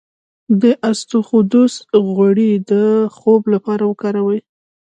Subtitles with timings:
[0.61, 1.73] د اسطوخودوس
[2.07, 2.73] غوړي د
[3.17, 4.39] خوب لپاره وکاروئ